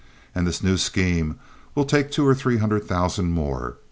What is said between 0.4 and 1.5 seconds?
this new scheme